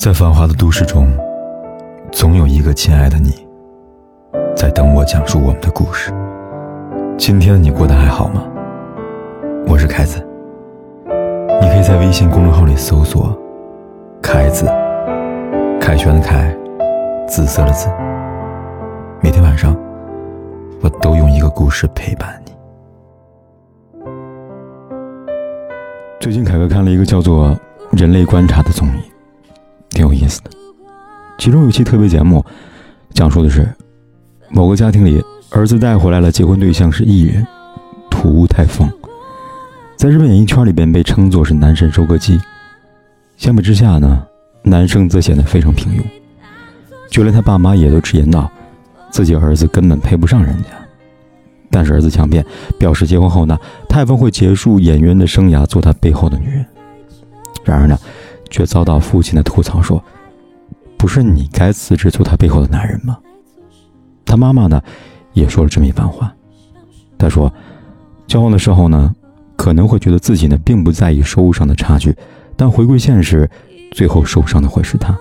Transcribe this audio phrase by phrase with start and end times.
[0.00, 1.12] 在繁华的都市中，
[2.10, 3.46] 总有一个亲爱的你，
[4.56, 6.10] 在等我讲述我们的故事。
[7.18, 8.42] 今天的你过得还好吗？
[9.66, 10.26] 我是凯子，
[11.60, 13.38] 你可以在微信公众号里搜索
[14.22, 14.64] “凯子”，
[15.78, 16.50] 凯旋的凯，
[17.28, 17.86] 紫色的紫。
[19.20, 19.76] 每天晚上，
[20.80, 22.52] 我都用一个故事陪伴你。
[26.18, 27.48] 最近，凯哥看了一个叫做
[28.00, 29.09] 《人类观察》的综艺。
[30.00, 30.50] 挺有意思的，
[31.36, 32.42] 其中有期特别节目，
[33.12, 33.68] 讲述的是
[34.48, 37.46] 某个家庭里，儿子带回来了结婚对象是艺人
[38.10, 38.90] 土屋太凤，
[39.96, 42.40] 在日本演艺圈里边被称作是男神收割机。
[43.36, 44.26] 相比之下呢，
[44.62, 46.02] 男生则显得非常平庸，
[47.10, 48.50] 就连他爸妈也都直言道，
[49.10, 50.70] 自己儿子根本配不上人家。
[51.70, 52.42] 但是儿子强辩，
[52.78, 56.64] 表示结婚后呢，太凤会结束演员的生涯，做他背后的女人。
[57.62, 57.98] 然而呢？
[58.50, 60.02] 却遭到父亲的吐槽，说
[60.98, 63.16] ：“不是你该辞职做他背后的男人吗？”
[64.26, 64.82] 他妈妈呢，
[65.32, 66.32] 也说了这么一番话。
[67.16, 67.52] 他说
[68.26, 69.14] ：“交往的时候呢，
[69.56, 72.14] 可能会觉得自己呢并不在意收入上的差距，
[72.56, 73.48] 但回归现实，
[73.92, 75.16] 最后受伤的会是他。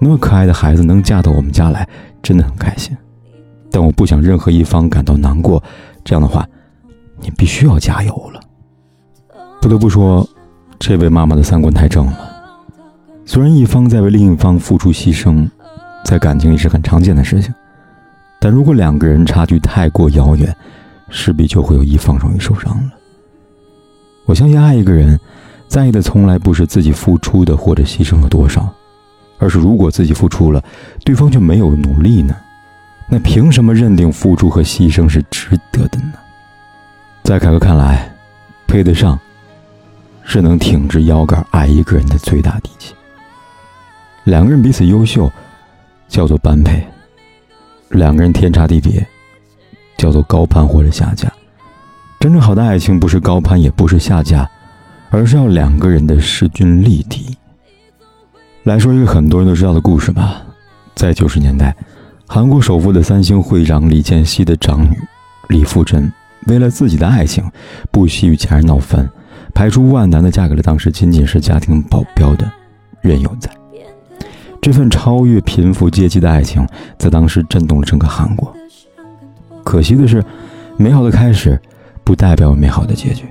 [0.00, 1.88] 那么可爱的孩子能嫁到我们家来，
[2.22, 2.96] 真的很开心。
[3.70, 5.62] 但我不想任何一方感到难过。
[6.04, 6.46] 这样的话，
[7.20, 8.40] 你必须要加油了。”
[9.60, 10.26] 不得不说，
[10.78, 12.37] 这位妈妈的三观太正了。
[13.30, 15.46] 虽然一方在为另一方付出牺牲，
[16.02, 17.52] 在感情里是很常见的事情，
[18.40, 20.56] 但如果两个人差距太过遥远，
[21.10, 22.90] 势必就会有一方容易受伤了。
[24.24, 25.20] 我相信爱一个人，
[25.68, 28.66] 在意的从来不是自己付出的或者牺牲了多少，
[29.36, 30.64] 而是如果自己付出了，
[31.04, 32.34] 对方却没有努力呢？
[33.10, 36.14] 那凭什么认定付出和牺牲是值得的呢？
[37.24, 38.10] 在凯哥看来，
[38.66, 39.20] 配得上，
[40.24, 42.94] 是能挺直腰杆爱一个人的最大底气。
[44.28, 45.32] 两个人彼此优秀，
[46.06, 46.82] 叫做般配；
[47.88, 49.04] 两个人天差地别，
[49.96, 51.32] 叫做高攀或者下嫁。
[52.20, 54.46] 真正好的爱情不是高攀，也不是下嫁，
[55.08, 57.34] 而是要两个人的势均力敌。
[58.64, 60.42] 来说一个很多人都知道的故事吧，
[60.94, 61.74] 在九十年代，
[62.26, 64.94] 韩国首富的三星会长李健熙的长女
[65.48, 66.12] 李富真，
[66.48, 67.50] 为了自己的爱情，
[67.90, 69.08] 不惜与家人闹翻，
[69.54, 72.46] 排除万难的嫁给了当时仅仅是家庭保镖的
[73.00, 73.50] 任有在。
[74.60, 76.66] 这份超越贫富阶级的爱情，
[76.98, 78.54] 在当时震动了整个韩国。
[79.64, 80.24] 可惜的是，
[80.76, 81.60] 美好的开始，
[82.04, 83.24] 不代表美好的结局。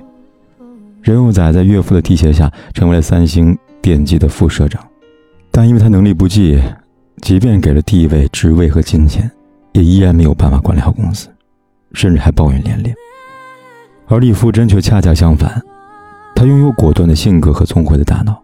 [1.02, 4.82] 任佑宰在岳父的提携下，成为了三星电机的副社长，
[5.50, 6.60] 但因为他能力不济，
[7.22, 9.30] 即便给了地位、职位和金钱，
[9.72, 11.28] 也依然没有办法管理好公司，
[11.92, 12.94] 甚至还抱怨连连。
[14.06, 15.62] 而李富真却恰恰相反，
[16.34, 18.42] 她拥有果断的性格和聪慧的大脑。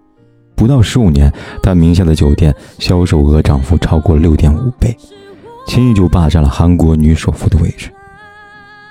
[0.55, 1.33] 不到十五年，
[1.63, 4.97] 他名下的酒店销售额涨幅超过了六点五倍，
[5.67, 7.91] 轻易就霸占了韩国女首富的位置。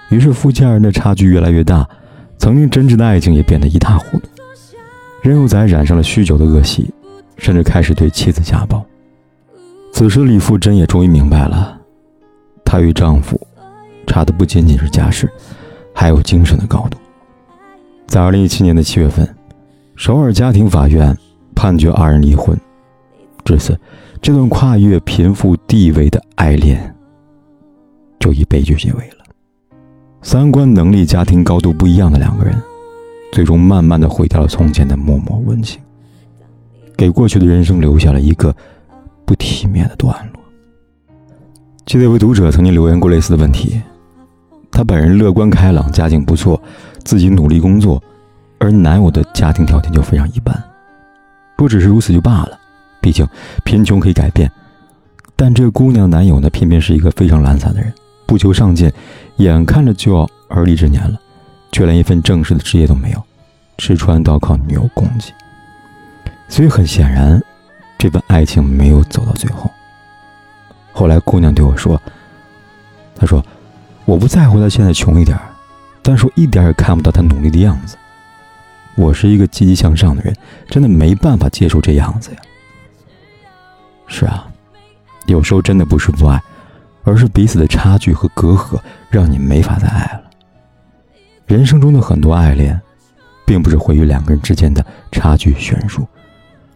[0.09, 1.87] 于是夫妻二人的差距越来越大，
[2.37, 4.27] 曾经真挚的爱情也变得一塌糊涂。
[5.21, 6.93] 任佑宰染上了酗酒的恶习，
[7.37, 8.83] 甚至开始对妻子家暴。
[9.93, 11.79] 此时李富真也终于明白了，
[12.65, 13.39] 她与丈夫
[14.05, 15.31] 差的不仅仅是家世，
[15.93, 16.97] 还有精神的高度。
[18.05, 19.27] 在二零一七年的七月份，
[19.95, 21.17] 首尔家庭法院。
[21.63, 22.59] 判决二人离婚，
[23.45, 23.79] 至此，
[24.21, 26.93] 这段跨越贫富地位的爱恋
[28.19, 29.23] 就以悲剧结尾了。
[30.21, 32.53] 三观、能力、家庭高度不一样的两个人，
[33.31, 35.81] 最终慢慢的毁掉了从前的默默温情，
[36.97, 38.53] 给过去的人生留下了一个
[39.23, 40.43] 不体面的段落。
[41.85, 43.81] 记得有位读者曾经留言过类似的问题，
[44.69, 46.61] 他本人乐观开朗，家境不错，
[47.05, 48.03] 自己努力工作，
[48.59, 50.61] 而男友的家庭条件就非常一般。
[51.63, 52.59] 若只是如此就罢了，
[52.99, 53.25] 毕竟
[53.63, 54.51] 贫穷可以改变。
[55.33, 57.93] 但这姑娘男友呢，偏偏是一个非常懒散的人，
[58.25, 58.91] 不求上进，
[59.37, 61.17] 眼看着就要而立之年了，
[61.71, 63.23] 却连一份正式的职业都没有，
[63.77, 65.33] 吃穿都要靠女友供给。
[66.49, 67.41] 所以很显然，
[67.97, 69.71] 这份爱情没有走到最后。
[70.91, 71.99] 后来姑娘对我说
[73.15, 73.41] ：“她说，
[74.03, 75.39] 我不在乎他现在穷一点，
[76.01, 77.95] 但是我一点也看不到他努力的样子。”
[78.95, 80.35] 我是一个积极向上的人，
[80.67, 82.37] 真的没办法接受这样子呀。
[84.07, 84.47] 是啊，
[85.25, 86.41] 有时候真的不是不爱，
[87.03, 88.79] 而是彼此的差距和隔阂
[89.09, 90.23] 让你没法再爱了。
[91.47, 92.79] 人生中的很多爱恋，
[93.45, 96.07] 并不是毁于两个人之间的差距悬殊，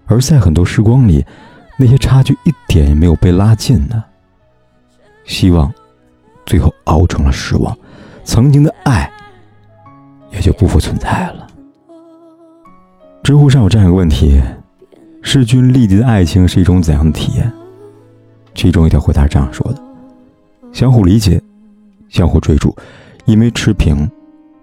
[0.06, 1.26] 而在很多时光里，
[1.78, 4.04] 那些差距一点也没有被拉近呢。
[5.24, 5.72] 希望
[6.46, 7.78] 最后熬成了失望，
[8.24, 9.12] 曾经的爱
[10.32, 11.47] 也就不复存在了。
[13.28, 14.42] 知乎上有这样一个问题：
[15.22, 17.52] 势均力敌的爱情是一种怎样的体验？
[18.56, 19.84] 其中一条回答是这样说的：
[20.72, 21.42] 相互理解，
[22.08, 22.74] 相互追逐，
[23.26, 24.10] 因为持平，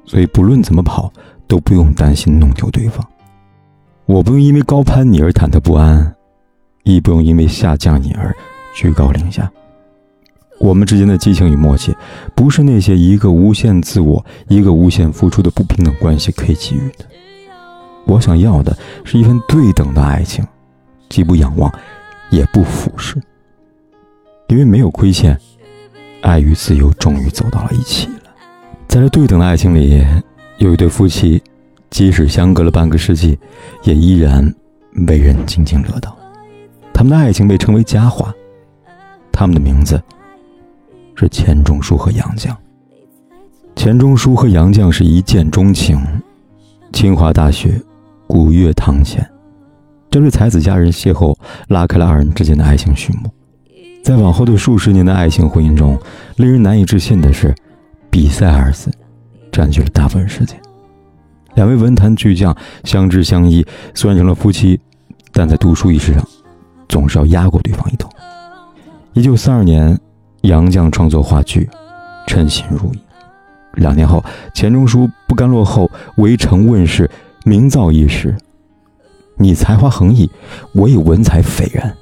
[0.06, 1.12] 所以不论怎么跑
[1.46, 3.06] 都不用担心弄丢对方。
[4.06, 6.17] 我不用因为高攀你而忐忑不安，
[6.84, 8.34] 亦不用因为下降你而
[8.75, 9.52] 居高临下。
[10.58, 11.94] 我们之间的激情与默契，
[12.34, 17.05] 不是那些一个无限自我、一个无限付出的不平等关系可以给予的。
[18.06, 20.46] 我想要的是一份对等的爱情，
[21.08, 21.72] 既不仰望，
[22.30, 23.20] 也不俯视。
[24.48, 25.36] 因为没有亏欠，
[26.20, 28.30] 爱与自由终于走到了一起了。
[28.86, 30.04] 在这对等的爱情里，
[30.58, 31.42] 有一对夫妻，
[31.90, 33.36] 即使相隔了半个世纪，
[33.82, 34.54] 也依然
[35.08, 36.16] 为人津津乐道。
[36.92, 38.32] 他们的爱情被称为佳话，
[39.32, 40.00] 他们的名字
[41.16, 42.54] 是钱钟书和杨绛。
[43.74, 45.98] 钱钟书和杨绛是一见钟情，
[46.92, 47.80] 清华大学。
[48.26, 49.24] 古月堂前，
[50.10, 51.36] 这对才子佳人邂逅，
[51.68, 53.30] 拉开了二人之间的爱情序幕。
[54.02, 55.98] 在往后的数十年的爱情婚姻中，
[56.36, 57.54] 令人难以置信的是
[58.10, 58.90] ，“比赛”二字
[59.52, 60.60] 占据了大部分时间。
[61.54, 64.80] 两位文坛巨匠相知相依，虽然成了夫妻，
[65.32, 66.26] 但在读书一事上，
[66.88, 68.08] 总是要压过对方一头。
[69.12, 69.98] 一九四二年，
[70.42, 71.68] 杨绛创作话剧
[72.28, 72.96] 《称心如意》，
[73.74, 74.22] 两年后，
[74.54, 75.86] 钱钟书不甘落后，
[76.22, 77.08] 《围城》问世。
[77.46, 78.35] 名噪一时，
[79.37, 80.31] 你才华横溢，
[80.73, 81.94] 我也文采斐然。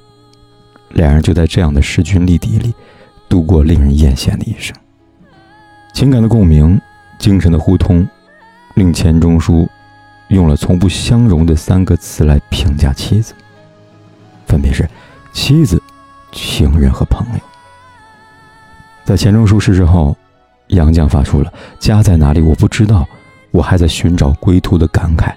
[0.91, 2.73] 两人就在这样的势均力敌里，
[3.27, 4.73] 度过令人艳羡的一生。
[5.93, 6.79] 情感的共鸣，
[7.19, 8.07] 精神的互通，
[8.75, 9.67] 令钱钟书
[10.29, 13.33] 用了从不相容的三个词来评价妻子，
[14.47, 14.89] 分别是
[15.33, 15.81] 妻子、
[16.31, 17.41] 情人和朋友。
[19.03, 20.15] 在钱钟书逝世后，
[20.67, 22.39] 杨绛发出了“家在哪里？
[22.39, 23.05] 我不知道。”
[23.53, 25.31] 我还在寻找归途的感慨，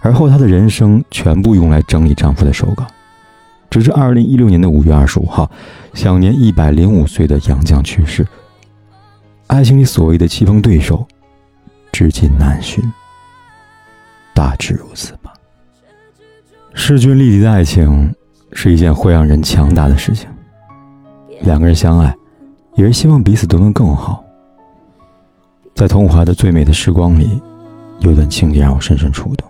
[0.00, 2.86] 而后她的人生全部用来整理丈夫的手稿。
[3.68, 5.50] 直至二零一六年的五月二十五号，
[5.94, 8.24] 享年一百零五岁的杨绛去世。
[9.48, 11.04] 爱情里所谓的棋逢对手，
[11.90, 12.80] 至今难寻。
[14.32, 15.32] 大致如此吧。
[16.72, 18.14] 势均力敌的爱情
[18.52, 20.28] 是一件会让人强大的事情。
[21.40, 22.14] 两个人相爱，
[22.76, 24.21] 也是希望彼此都能更好。
[25.74, 27.40] 在桐华的最美的时光里，
[28.00, 29.48] 有段情节让我深深触动。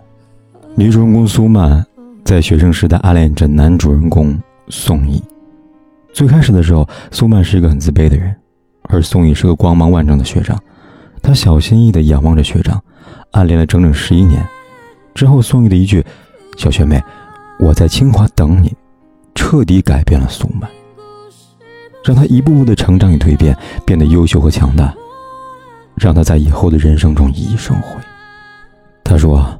[0.75, 1.85] 女主人公苏曼
[2.23, 4.35] 在学生时代暗恋着男主人公
[4.69, 5.21] 宋轶。
[6.13, 8.35] 最开始的时候，苏曼是一个很自卑的人，
[8.83, 10.59] 而宋轶是个光芒万丈的学长。
[11.21, 12.81] 她小心翼翼地仰望着学长，
[13.31, 14.43] 暗恋了整整十一年。
[15.13, 16.03] 之后，宋轶的一句
[16.57, 17.01] “小学妹，
[17.59, 18.73] 我在清华等你”，
[19.35, 20.69] 彻底改变了苏曼，
[22.03, 23.55] 让她一步步的成长与蜕变，
[23.85, 24.93] 变得优秀和强大。
[25.95, 27.99] 让他在以后的人生中熠熠生辉。
[29.03, 29.59] 他说：“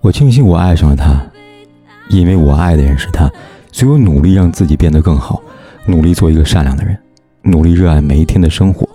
[0.00, 1.20] 我庆幸我爱上了他，
[2.08, 3.30] 因为我爱的人是他，
[3.72, 5.42] 所以我努力让自己变得更好，
[5.86, 6.96] 努力做一个善良的人，
[7.42, 8.88] 努力热爱每一天的生活，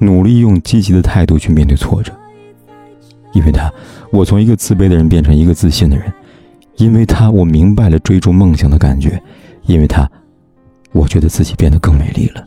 [0.00, 2.12] 努力用积极的态度去面对挫折。
[3.32, 3.72] 因为他，
[4.10, 6.06] 我从一个自卑的人变成一个自信的人；
[6.76, 9.10] 因为他，我明白了追逐梦想的感觉；
[9.66, 10.10] 因为他，
[10.92, 12.44] 我觉得自己变得更美丽了。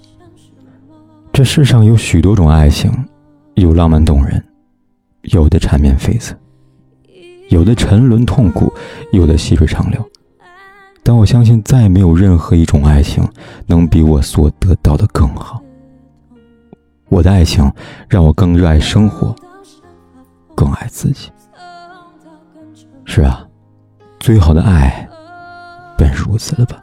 [1.31, 2.92] 这世上有许多种爱情。”
[3.59, 4.41] 有浪漫动人，
[5.23, 6.31] 有的缠绵悱恻，
[7.50, 8.73] 有的沉沦痛苦，
[9.11, 10.10] 有的细水长流。
[11.03, 13.27] 但我相信，再没有任何一种爱情
[13.67, 15.62] 能比我所得到的更好。
[17.10, 17.69] 我的爱情
[18.07, 19.36] 让我更热爱生活，
[20.55, 21.29] 更爱自己。
[23.03, 23.45] 是啊，
[24.19, 25.10] 最好的爱，
[25.98, 26.79] 本如此了吧？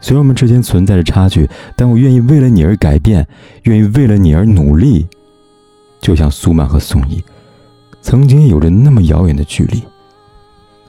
[0.00, 3.24] 虽然我们之间存在着差距，但我愿意为了你而改变，
[3.64, 5.06] 愿意为了你而努力。
[6.02, 7.24] 就像苏曼和宋轶，
[8.02, 9.82] 曾经有着那么遥远的距离，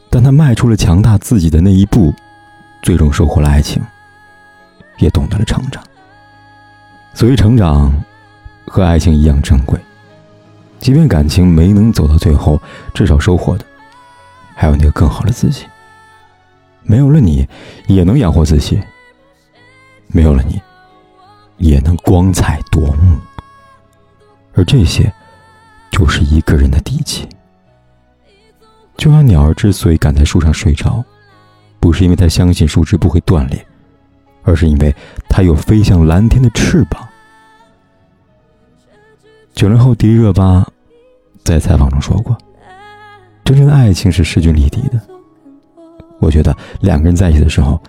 [0.09, 2.11] 但他迈出了强大自己的那一步，
[2.81, 3.81] 最终收获了爱情，
[4.97, 5.81] 也懂得了成长。
[7.13, 7.93] 所谓成长，
[8.65, 9.79] 和爱情一样珍贵。
[10.79, 12.59] 即便感情没能走到最后，
[12.93, 13.63] 至少收获的，
[14.55, 15.63] 还有那个更好的自己。
[16.81, 17.47] 没有了你，
[17.87, 18.77] 也能养活自己；
[20.07, 20.59] 没有了你，
[21.57, 23.17] 也能光彩夺目。
[24.55, 25.11] 而这些，
[25.91, 27.27] 就是一个人的底气。
[28.95, 31.03] 就像鸟儿之所以敢在树上睡着，
[31.79, 33.65] 不是因为它相信树枝不会断裂，
[34.43, 34.95] 而是因为
[35.27, 37.07] 它有飞向蓝天的翅膀。
[39.53, 40.65] 九零后迪丽热巴
[41.43, 42.37] 在采访中说过
[43.43, 45.01] ：“真正的爱情是势均力敌的。”
[46.21, 47.81] 我觉得两个人在一起的时候，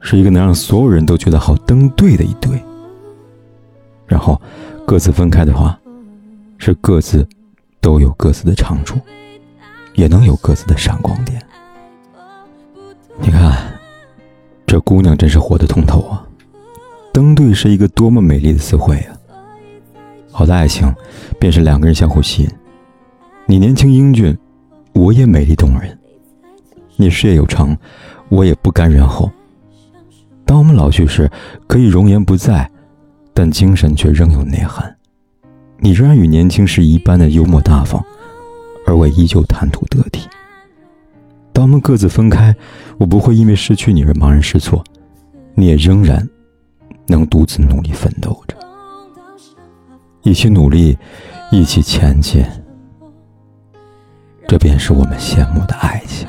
[0.00, 2.62] 是一个能让所有人都觉得好登对的一对。
[4.06, 4.38] 然后。
[4.88, 5.78] 各自分开的话，
[6.56, 7.28] 是各自
[7.78, 8.98] 都有各自的长处，
[9.92, 11.38] 也能有各自的闪光点。
[13.18, 13.70] 你看，
[14.66, 16.26] 这姑娘真是活得通透啊！
[17.12, 19.12] 登对是一个多么美丽的词汇啊！
[20.32, 20.90] 好的爱情，
[21.38, 22.50] 便是两个人相互吸引。
[23.44, 24.34] 你年轻英俊，
[24.94, 25.90] 我也美丽动人；
[26.96, 27.76] 你事业有成，
[28.30, 29.30] 我也不甘人后。
[30.46, 31.30] 当我们老去时，
[31.66, 32.70] 可以容颜不在，
[33.38, 34.92] 但精神却仍有内涵。
[35.78, 38.04] 你仍然与年轻时一般的幽默大方，
[38.84, 40.28] 而我依旧谈吐得体。
[41.52, 42.52] 当我们各自分开，
[42.98, 44.82] 我不会因为失去你而茫然失措，
[45.54, 46.28] 你也仍然
[47.06, 48.56] 能独自努力奋斗着，
[50.22, 50.98] 一起努力，
[51.52, 52.44] 一起前进，
[54.48, 56.28] 这便是我们羡慕的爱情。